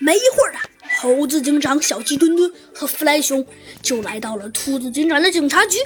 [0.00, 0.60] 没一会儿啊，
[1.00, 3.46] 猴子警长、小鸡墩墩和弗兰熊
[3.80, 5.78] 就来到了兔子警长的警察局。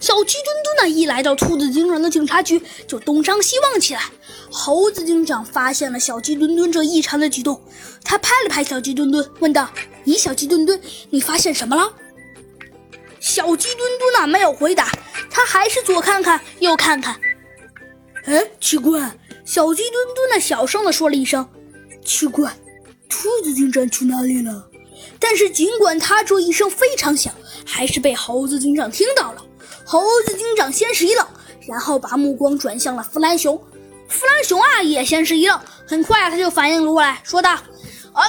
[0.00, 4.02] 小鸡墩墩呢，一来到兔子警长的警察局，就东张西望起来。
[4.50, 7.60] 猴子警长发现了小鸡墩墩这异常的举动，
[8.04, 9.68] 他拍了拍小鸡墩墩，问道
[10.06, 10.80] ：“咦，小鸡墩墩，
[11.10, 11.92] 你发现什么了？”
[13.18, 14.92] 小鸡墩墩呢，没有回答，
[15.30, 17.18] 他还是左看看右看看。
[18.26, 19.18] 哎，奇怪！
[19.44, 21.48] 小鸡墩墩呢，小声的说了一声
[22.04, 22.56] ：“奇怪，
[23.08, 24.68] 兔子警长去哪里了？”
[25.18, 27.32] 但是尽管他这一声非常响，
[27.66, 29.44] 还是被猴子警长听到了。
[29.84, 31.26] 猴子警长先是一愣，
[31.66, 33.56] 然后把目光转向了弗兰熊。
[34.08, 37.52] 弗兰熊啊，也先是一愣，很快啊，他就反应了过来，说道
[38.12, 38.22] ：“啊，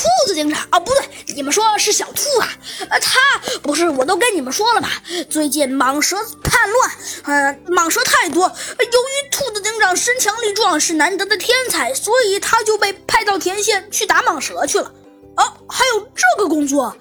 [0.00, 2.48] 兔子警长啊，不对，你们说是小兔啊？
[2.88, 3.20] 啊，他
[3.62, 4.88] 不是，我都跟你们说了嘛，
[5.28, 6.90] 最近蟒蛇叛乱，
[7.24, 14.90] 呃，蟒蛇太多，由于兔子警长身强力壮，是难得的天才，所以他就被派到田县去打蟒蛇去了。
[15.34, 16.96] 啊，还有这个工作，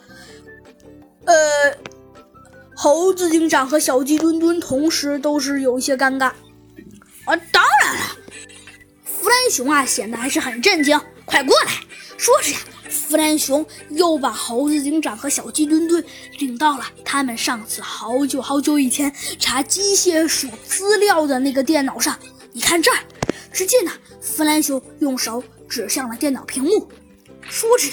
[1.25, 1.33] 呃。”
[2.81, 6.27] 猴子警长和小鸡墩墩同时都是有一些尴尬。
[7.25, 8.17] 啊，当然了，
[9.03, 10.97] 弗兰熊啊显得还是很震惊。
[11.25, 11.73] 快过来！
[12.17, 12.57] 说着呀，
[13.09, 16.03] 弗兰熊又把猴子警长和小鸡墩墩
[16.37, 22.15] 领到了他们上次好久好久以前查机械鼠资料的那个电脑上。
[22.51, 22.97] 你看这儿，
[23.51, 26.87] 只见呢，弗兰熊用手指向了电脑屏幕，
[27.49, 27.87] 说着，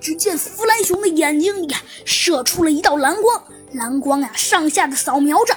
[0.00, 1.74] 只见弗兰熊的眼睛里
[2.06, 3.44] 射出了一道蓝光。
[3.74, 5.54] 蓝光呀，上下的扫描着，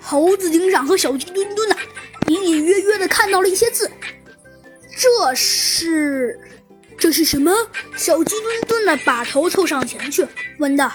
[0.00, 1.76] 猴子警长和小鸡墩墩呐，
[2.26, 3.88] 隐隐约约的看到了一些字。
[4.96, 6.40] 这是，
[7.00, 7.50] 这是什么？
[7.96, 10.24] 小鸡墩墩呢，把头凑上前去
[10.58, 10.92] 问道：“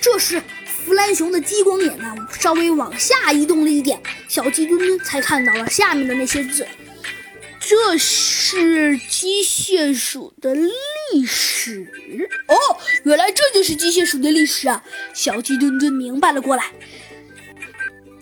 [0.00, 6.66] 这时弗兰熊的激光眼呢，稍微往下移动了一点，小鸡墩墩才看到了下面的那些字。
[7.60, 11.86] 这是机械鼠的历史
[12.48, 12.56] 哦，
[13.04, 14.82] 原来这就是机械鼠的历史啊！
[15.14, 16.72] 小鸡墩墩明白了过来。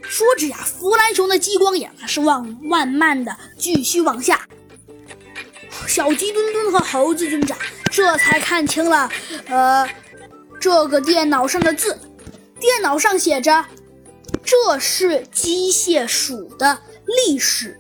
[0.02, 4.46] 说着呀，弗兰熊的激光眼是往慢慢的继续往下。
[5.88, 7.56] 小鸡墩墩和猴子警长
[7.90, 9.10] 这才看清了，
[9.46, 9.88] 呃，
[10.60, 11.98] 这个电脑上的字。
[12.60, 13.64] 电脑上写着
[14.44, 16.78] ：“这是机械鼠的
[17.26, 17.76] 历史。”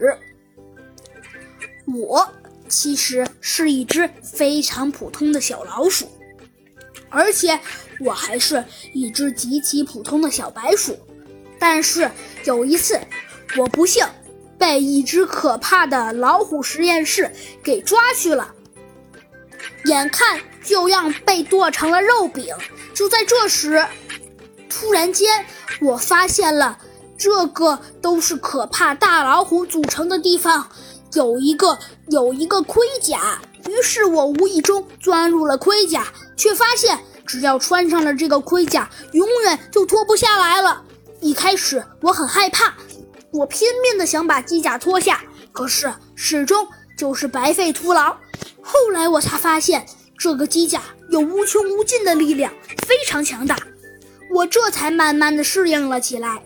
[1.86, 2.26] 我
[2.68, 6.10] 其实是一只非常普通的小老鼠，
[7.10, 7.60] 而且
[8.00, 8.64] 我还是
[8.94, 10.98] 一只极其普通的小白鼠。
[11.58, 12.10] 但是
[12.44, 12.98] 有一次，
[13.56, 14.06] 我不幸
[14.58, 17.30] 被一只可怕的老虎实验室
[17.62, 18.52] 给抓去了，
[19.84, 22.54] 眼看就要被剁成了肉饼。
[22.92, 23.86] 就在这时，
[24.68, 25.46] 突然间
[25.80, 26.76] 我发现了
[27.16, 30.68] 这个都是可怕大老虎组成的地方。
[31.14, 40.82] 有一个有一个盔甲，于是我无意中钻入了盔甲，却发现只要穿上了这个盔甲，永远就脱不下来了。
[41.20, 42.74] 一开始我很害怕，
[43.32, 45.22] 我拼命的想把机甲脱下，
[45.52, 46.66] 可是始终
[46.96, 48.16] 就是白费徒劳。
[48.62, 49.86] 后来我才发现，
[50.18, 52.52] 这个机甲有无穷无尽的力量，
[52.86, 53.56] 非常强大。
[54.30, 56.42] 我这才慢慢的适应了起来。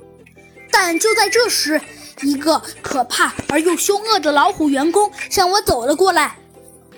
[0.70, 1.81] 但就在这时，
[2.22, 6.37] 一个可怕而又凶恶的老虎员工向我走了过来，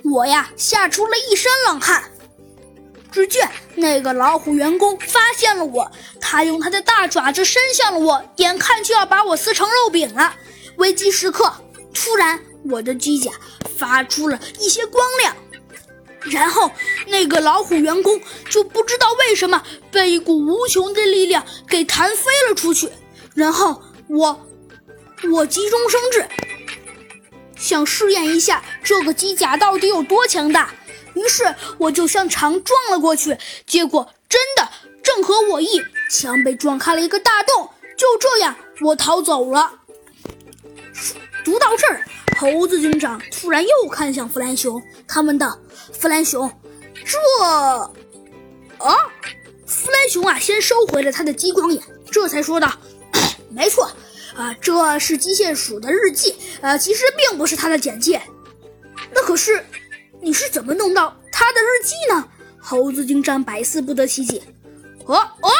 [0.03, 2.05] 我呀吓出了一身冷汗。
[3.11, 5.91] 只见那个老虎员工发现了我，
[6.35, 10.35] 他用他的大爪子伸向了我，眼看就要把我撕成肉饼了。
[10.79, 11.55] 危机时刻，
[11.95, 13.31] 突然我的机甲
[13.79, 15.37] 发出了一些光亮，
[16.23, 16.73] 然后
[17.07, 19.63] 那个老虎员工就不知道为什么
[19.93, 22.91] 被一股无穷的力量给弹飞了出去，
[23.33, 24.49] 然后我。
[25.31, 26.29] 我急中生智，
[27.57, 30.75] 想试验一下这个机甲到底有多强大，
[31.15, 34.69] 于是我就向墙撞了过去，结果真的
[35.03, 37.71] 正合我意，墙被撞开了一个大洞。
[37.97, 39.73] 就这样，我逃走了。
[41.45, 42.05] 读到这儿，
[42.39, 45.59] 猴子警长突然又看向弗兰熊，他问道
[45.93, 46.51] ：“弗兰熊，
[47.05, 47.19] 这……
[48.79, 48.97] 啊？”
[49.67, 52.73] 弗兰熊啊，先收回了他的激光眼，这才说道
[53.51, 53.91] ：“没错。”
[54.35, 58.21] 啊，这是机械鼠的日记，呃，其实并不是它的简介。
[59.13, 59.65] 那可是，
[60.21, 62.29] 你是怎么弄到他的日记呢？
[62.59, 64.43] 猴子警长百思不得其解。
[65.07, 65.51] 哦哦，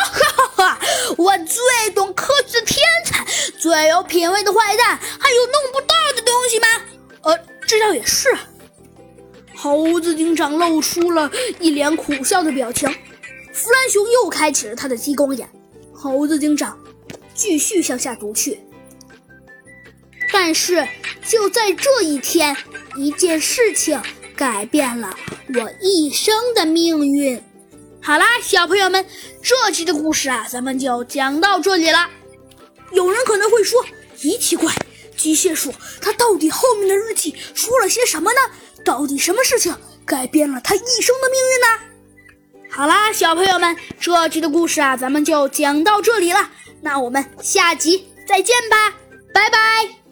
[1.39, 3.25] 最懂科技的天才，
[3.59, 6.67] 最有品味的坏蛋，还有弄不到的东西吗？
[7.23, 8.29] 呃，这倒也是。
[9.57, 12.89] 猴子警长露出了一脸苦笑的表情。
[13.53, 15.49] 弗兰熊又开启了他的激光眼。
[15.93, 16.79] 猴子警长。
[17.37, 18.61] 继续向下读去，
[20.33, 20.87] 但是
[21.27, 22.57] 就在这一天，
[22.97, 24.01] 一件事情
[24.37, 25.19] 改变了
[25.57, 27.43] 我一生的命运。
[28.07, 29.03] 好啦，小朋友们，
[29.43, 32.11] 这期的故事啊，咱们就讲到这里了。
[32.93, 33.83] 有人可能会说
[34.21, 34.71] ：“咦，奇怪，
[35.17, 35.73] 机械鼠
[36.03, 38.41] 它到底后面的日记说了些什么呢？
[38.85, 39.75] 到底什么事情
[40.05, 46.51] 改变了它一生的命运呢？”好啦，小朋友们，这期的故事啊，咱们就讲到这里了。
[46.83, 48.93] 那我们下集再见吧，
[49.33, 50.04] 拜拜。